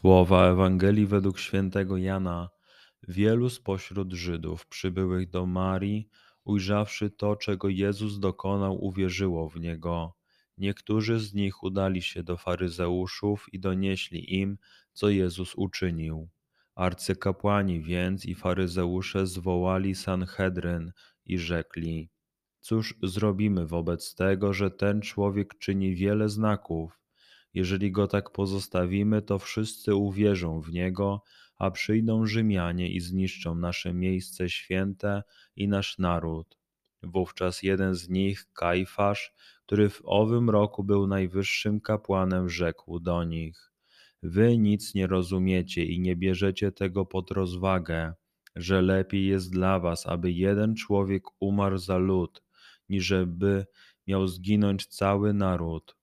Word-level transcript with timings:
Słowa 0.00 0.46
Ewangelii 0.46 1.06
według 1.06 1.38
świętego 1.38 1.96
Jana. 1.96 2.50
Wielu 3.08 3.50
spośród 3.50 4.12
Żydów 4.12 4.66
przybyłych 4.66 5.30
do 5.30 5.46
Marii 5.46 6.08
ujrzawszy 6.44 7.10
to, 7.10 7.36
czego 7.36 7.68
Jezus 7.68 8.18
dokonał, 8.18 8.84
uwierzyło 8.84 9.48
w 9.48 9.60
niego. 9.60 10.16
Niektórzy 10.58 11.20
z 11.20 11.34
nich 11.34 11.62
udali 11.62 12.02
się 12.02 12.22
do 12.22 12.36
faryzeuszów 12.36 13.46
i 13.52 13.60
donieśli 13.60 14.34
im, 14.40 14.58
co 14.92 15.08
Jezus 15.08 15.54
uczynił. 15.54 16.28
Arcykapłani 16.74 17.82
więc 17.82 18.26
i 18.26 18.34
faryzeusze 18.34 19.26
zwołali 19.26 19.94
Sanhedryn 19.94 20.92
i 21.24 21.38
rzekli: 21.38 22.10
Cóż 22.60 22.94
zrobimy 23.02 23.66
wobec 23.66 24.14
tego, 24.14 24.52
że 24.52 24.70
ten 24.70 25.00
człowiek 25.00 25.58
czyni 25.58 25.94
wiele 25.94 26.28
znaków? 26.28 26.98
Jeżeli 27.54 27.92
go 27.92 28.08
tak 28.08 28.30
pozostawimy, 28.30 29.22
to 29.22 29.38
wszyscy 29.38 29.94
uwierzą 29.94 30.60
w 30.60 30.72
niego, 30.72 31.22
a 31.56 31.70
przyjdą 31.70 32.26
Rzymianie 32.26 32.88
i 32.88 33.00
zniszczą 33.00 33.54
nasze 33.54 33.94
miejsce 33.94 34.50
święte 34.50 35.22
i 35.56 35.68
nasz 35.68 35.98
naród. 35.98 36.58
Wówczas 37.02 37.62
jeden 37.62 37.94
z 37.94 38.08
nich, 38.08 38.46
Kajfasz, 38.52 39.34
który 39.66 39.88
w 39.88 40.02
owym 40.04 40.50
roku 40.50 40.84
był 40.84 41.06
najwyższym 41.06 41.80
kapłanem, 41.80 42.48
rzekł 42.48 43.00
do 43.00 43.24
nich: 43.24 43.72
Wy 44.22 44.58
nic 44.58 44.94
nie 44.94 45.06
rozumiecie 45.06 45.84
i 45.84 46.00
nie 46.00 46.16
bierzecie 46.16 46.72
tego 46.72 47.06
pod 47.06 47.30
rozwagę, 47.30 48.14
że 48.56 48.82
lepiej 48.82 49.26
jest 49.26 49.52
dla 49.52 49.80
was, 49.80 50.06
aby 50.06 50.32
jeden 50.32 50.74
człowiek 50.74 51.22
umarł 51.40 51.78
za 51.78 51.96
lud, 51.96 52.42
niżeby 52.88 53.66
miał 54.06 54.26
zginąć 54.26 54.86
cały 54.86 55.34
naród. 55.34 55.97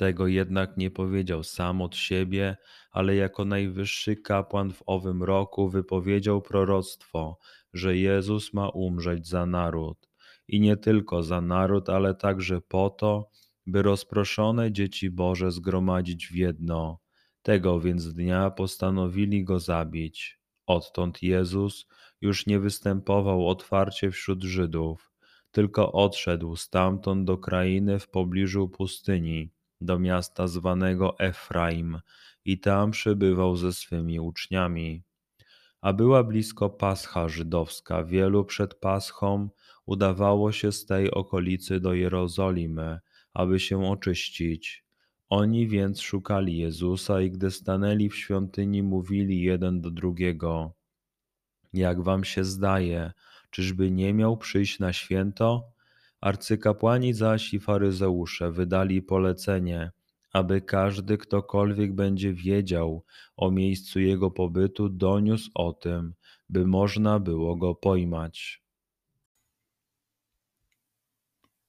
Tego 0.00 0.26
jednak 0.26 0.76
nie 0.76 0.90
powiedział 0.90 1.42
sam 1.42 1.82
od 1.82 1.96
siebie, 1.96 2.56
ale 2.90 3.16
jako 3.16 3.44
najwyższy 3.44 4.16
kapłan 4.16 4.72
w 4.72 4.82
owym 4.86 5.22
roku 5.22 5.68
wypowiedział 5.68 6.42
proroctwo, 6.42 7.38
że 7.72 7.96
Jezus 7.96 8.52
ma 8.52 8.68
umrzeć 8.68 9.28
za 9.28 9.46
naród. 9.46 10.08
I 10.48 10.60
nie 10.60 10.76
tylko 10.76 11.22
za 11.22 11.40
naród, 11.40 11.88
ale 11.88 12.14
także 12.14 12.60
po 12.60 12.90
to, 12.90 13.30
by 13.66 13.82
rozproszone 13.82 14.72
dzieci 14.72 15.10
Boże 15.10 15.50
zgromadzić 15.50 16.26
w 16.26 16.34
jedno. 16.34 16.98
Tego 17.42 17.80
więc 17.80 18.14
dnia 18.14 18.50
postanowili 18.50 19.44
go 19.44 19.58
zabić. 19.58 20.38
Odtąd 20.66 21.22
Jezus 21.22 21.86
już 22.20 22.46
nie 22.46 22.60
występował 22.60 23.48
otwarcie 23.48 24.10
wśród 24.10 24.42
Żydów, 24.42 25.12
tylko 25.50 25.92
odszedł 25.92 26.56
stamtąd 26.56 27.24
do 27.24 27.38
krainy 27.38 27.98
w 27.98 28.08
pobliżu 28.08 28.68
pustyni 28.68 29.50
do 29.80 29.98
miasta 29.98 30.48
zwanego 30.48 31.18
Efraim 31.18 32.00
i 32.44 32.60
tam 32.60 32.90
przebywał 32.90 33.56
ze 33.56 33.72
swymi 33.72 34.20
uczniami. 34.20 35.02
A 35.80 35.92
była 35.92 36.24
blisko 36.24 36.70
Pascha 36.70 37.28
żydowska, 37.28 38.04
wielu 38.04 38.44
przed 38.44 38.74
Paschą 38.74 39.50
udawało 39.86 40.52
się 40.52 40.72
z 40.72 40.86
tej 40.86 41.10
okolicy 41.10 41.80
do 41.80 41.94
Jerozolimy, 41.94 42.98
aby 43.34 43.60
się 43.60 43.86
oczyścić. 43.86 44.84
Oni 45.28 45.68
więc 45.68 46.00
szukali 46.00 46.58
Jezusa 46.58 47.20
i 47.20 47.30
gdy 47.30 47.50
stanęli 47.50 48.08
w 48.08 48.16
świątyni, 48.16 48.82
mówili 48.82 49.42
jeden 49.42 49.80
do 49.80 49.90
drugiego: 49.90 50.74
Jak 51.72 52.02
wam 52.02 52.24
się 52.24 52.44
zdaje, 52.44 53.12
czyżby 53.50 53.90
nie 53.90 54.14
miał 54.14 54.36
przyjść 54.36 54.78
na 54.78 54.92
święto? 54.92 55.72
Arcykapłani 56.20 57.14
zaś 57.14 57.54
i 57.54 57.60
faryzeusze 57.60 58.52
wydali 58.52 59.02
polecenie, 59.02 59.90
aby 60.32 60.60
każdy, 60.60 61.18
ktokolwiek 61.18 61.94
będzie 61.94 62.34
wiedział 62.34 63.04
o 63.36 63.50
miejscu 63.50 64.00
jego 64.00 64.30
pobytu, 64.30 64.88
doniósł 64.88 65.50
o 65.54 65.72
tym, 65.72 66.14
by 66.48 66.66
można 66.66 67.18
było 67.18 67.56
go 67.56 67.74
pojmać. 67.74 68.62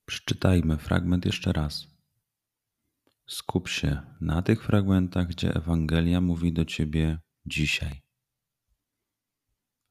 Przeczytajmy 0.06 0.78
fragment 0.78 1.26
jeszcze 1.26 1.54
raz. 1.54 1.88
Skup 3.28 3.68
się 3.68 4.02
na 4.22 4.42
tych 4.42 4.64
fragmentach, 4.64 5.28
gdzie 5.28 5.56
Ewangelia 5.56 6.22
mówi 6.22 6.54
do 6.54 6.66
ciebie 6.66 7.20
dzisiaj. 7.46 8.02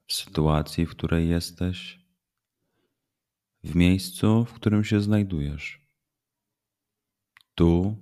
W 0.06 0.12
sytuacji, 0.12 0.86
w 0.86 0.90
której 0.90 1.28
jesteś, 1.28 1.99
w 3.64 3.74
miejscu, 3.74 4.44
w 4.44 4.52
którym 4.52 4.84
się 4.84 5.00
znajdujesz. 5.00 5.80
Tu 7.54 7.96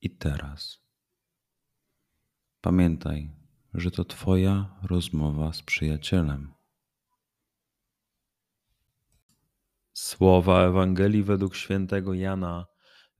i 0.00 0.10
teraz. 0.10 0.78
Pamiętaj, 2.60 3.30
że 3.74 3.90
to 3.90 4.04
Twoja 4.04 4.78
rozmowa 4.82 5.52
z 5.52 5.62
przyjacielem. 5.62 6.54
Słowa 9.92 10.62
Ewangelii 10.62 11.22
według 11.22 11.56
świętego 11.56 12.14
Jana. 12.14 12.66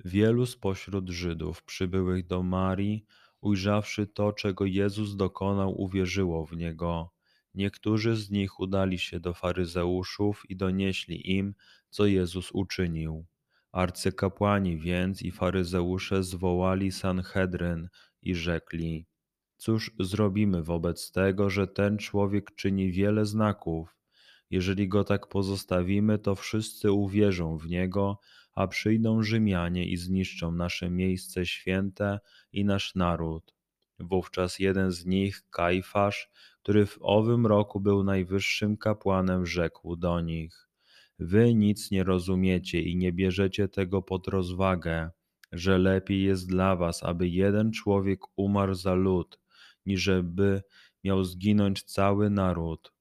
Wielu 0.05 0.47
spośród 0.47 1.09
Żydów 1.09 1.63
przybyłych 1.63 2.27
do 2.27 2.43
Marii, 2.43 3.07
ujrzawszy 3.41 4.07
to, 4.07 4.33
czego 4.33 4.65
Jezus 4.65 5.17
dokonał, 5.17 5.83
uwierzyło 5.83 6.47
w 6.47 6.57
niego 6.57 7.12
Niektórzy 7.55 8.17
z 8.17 8.31
nich 8.31 8.61
udali 8.61 8.99
się 8.99 9.21
do 9.21 9.35
faryzeuszów 9.35 10.43
i 10.49 10.57
donieśli 10.57 11.31
im, 11.37 11.55
co 11.91 12.07
Jezus 12.07 12.51
uczynił. 12.53 13.27
Arcykapłani 13.73 14.79
więc 14.79 15.23
i 15.23 15.31
faryzeusze 15.31 16.23
zwołali 16.23 16.93
Sanhedryn 16.93 17.89
i 18.23 18.35
rzekli: 18.35 19.07
Cóż 19.57 19.91
zrobimy 20.01 20.63
wobec 20.63 21.13
tego, 21.13 21.51
że 21.51 21.67
ten 21.67 21.99
człowiek 21.99 22.55
czyni 22.55 22.93
wiele 22.93 23.27
znaków? 23.27 23.97
Jeżeli 24.51 24.89
go 24.89 25.05
tak 25.05 25.27
pozostawimy, 25.27 26.19
to 26.19 26.35
wszyscy 26.35 26.93
uwierzą 26.93 27.59
w 27.59 27.69
niego, 27.69 28.19
a 28.53 28.67
przyjdą 28.67 29.23
Rzymianie 29.23 29.89
i 29.89 29.97
zniszczą 29.97 30.53
nasze 30.53 30.91
miejsce 30.91 31.47
święte 31.47 32.21
i 32.53 32.65
nasz 32.65 32.95
naród. 32.95 33.55
Wówczas 34.03 34.59
jeden 34.59 34.91
z 34.91 35.07
nich, 35.07 35.43
Kajfasz, 35.51 36.31
który 36.63 36.87
w 36.87 36.99
owym 37.01 37.47
roku 37.47 37.81
był 37.81 38.05
najwyższym 38.05 38.77
kapłanem, 38.77 39.47
rzekł 39.47 39.97
do 39.97 40.21
nich: 40.21 40.69
Wy 41.19 41.55
nic 41.55 41.91
nie 41.91 42.05
rozumiecie 42.05 42.83
i 42.83 42.97
nie 42.97 43.13
bierzecie 43.13 43.69
tego 43.69 44.03
pod 44.03 44.29
rozwagę, 44.29 45.11
że 45.53 45.79
lepiej 45.79 46.23
jest 46.23 46.49
dla 46.49 46.77
was, 46.77 47.03
aby 47.03 47.29
jeden 47.29 47.73
człowiek 47.73 48.21
umarł 48.37 48.75
za 48.75 48.95
lud, 48.95 49.41
niżeby 49.87 50.63
miał 51.05 51.25
zginąć 51.25 51.83
cały 51.83 52.31
naród. 52.31 52.93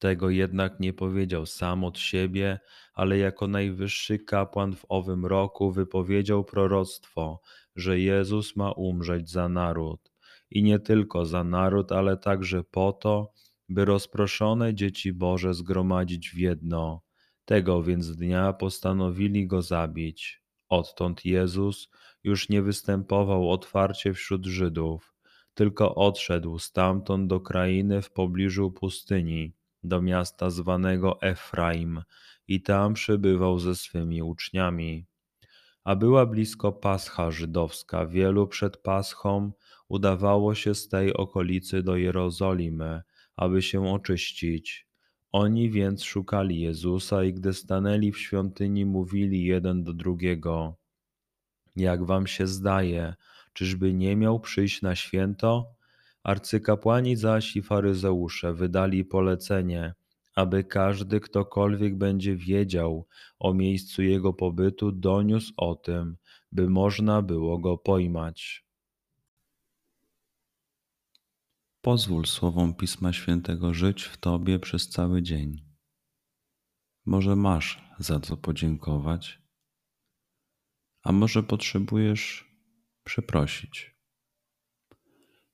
Tego 0.00 0.30
jednak 0.30 0.80
nie 0.80 0.92
powiedział 0.92 1.46
sam 1.46 1.84
od 1.84 1.98
siebie, 1.98 2.58
ale 2.94 3.18
jako 3.18 3.46
najwyższy 3.46 4.18
kapłan 4.18 4.76
w 4.76 4.86
owym 4.88 5.26
roku 5.26 5.72
wypowiedział 5.72 6.44
proroctwo, 6.44 7.40
że 7.76 8.00
Jezus 8.00 8.56
ma 8.56 8.72
umrzeć 8.72 9.30
za 9.30 9.48
naród. 9.48 10.12
I 10.50 10.62
nie 10.62 10.78
tylko 10.78 11.26
za 11.26 11.44
naród, 11.44 11.92
ale 11.92 12.16
także 12.16 12.64
po 12.64 12.92
to, 12.92 13.32
by 13.68 13.84
rozproszone 13.84 14.74
dzieci 14.74 15.12
Boże 15.12 15.54
zgromadzić 15.54 16.30
w 16.30 16.38
jedno. 16.38 17.02
Tego 17.44 17.82
więc 17.82 18.16
dnia 18.16 18.52
postanowili 18.52 19.46
go 19.46 19.62
zabić. 19.62 20.42
Odtąd 20.68 21.24
Jezus 21.24 21.88
już 22.24 22.48
nie 22.48 22.62
występował 22.62 23.50
otwarcie 23.50 24.14
wśród 24.14 24.46
Żydów, 24.46 25.14
tylko 25.54 25.94
odszedł 25.94 26.58
stamtąd 26.58 27.26
do 27.26 27.40
krainy 27.40 28.02
w 28.02 28.12
pobliżu 28.12 28.70
pustyni, 28.70 29.59
do 29.82 30.02
miasta 30.02 30.50
zwanego 30.50 31.22
Efraim, 31.22 32.02
i 32.50 32.62
tam 32.62 32.94
przebywał 32.94 33.58
ze 33.58 33.74
swymi 33.74 34.22
uczniami. 34.22 35.06
A 35.84 35.96
była 35.96 36.26
blisko 36.26 36.72
Pascha 36.72 37.30
żydowska, 37.30 38.06
wielu 38.06 38.46
przed 38.46 38.76
Paschą 38.76 39.52
udawało 39.88 40.54
się 40.54 40.74
z 40.74 40.88
tej 40.88 41.14
okolicy 41.14 41.82
do 41.82 41.96
Jerozolimy, 41.96 43.02
aby 43.36 43.62
się 43.62 43.88
oczyścić. 43.88 44.86
Oni 45.32 45.70
więc 45.70 46.02
szukali 46.04 46.60
Jezusa 46.60 47.24
i 47.24 47.34
gdy 47.34 47.52
stanęli 47.52 48.12
w 48.12 48.18
świątyni, 48.18 48.86
mówili 48.86 49.44
jeden 49.44 49.84
do 49.84 49.92
drugiego: 49.92 50.76
Jak 51.76 52.04
wam 52.04 52.26
się 52.26 52.46
zdaje, 52.46 53.14
czyżby 53.52 53.94
nie 53.94 54.16
miał 54.16 54.40
przyjść 54.40 54.82
na 54.82 54.94
święto? 54.94 55.74
Arcykapłani 56.22 57.16
zaś 57.16 57.56
i 57.56 57.62
faryzeusze 57.62 58.54
wydali 58.54 59.04
polecenie, 59.04 59.94
aby 60.34 60.64
każdy, 60.64 61.20
ktokolwiek 61.20 61.98
będzie 61.98 62.36
wiedział 62.36 63.06
o 63.38 63.54
miejscu 63.54 64.02
jego 64.02 64.32
pobytu, 64.32 64.92
doniósł 64.92 65.52
o 65.56 65.74
tym, 65.74 66.16
by 66.52 66.70
można 66.70 67.22
było 67.22 67.58
go 67.58 67.78
pojmać. 67.78 68.66
Pozwól 71.80 72.26
słowom 72.26 72.74
Pisma 72.74 73.12
Świętego 73.12 73.74
żyć 73.74 74.02
w 74.02 74.16
Tobie 74.16 74.58
przez 74.58 74.88
cały 74.88 75.22
dzień. 75.22 75.64
Może 77.06 77.36
masz 77.36 77.84
za 77.98 78.20
co 78.20 78.36
podziękować, 78.36 79.42
a 81.02 81.12
może 81.12 81.42
potrzebujesz 81.42 82.50
przeprosić. 83.04 83.99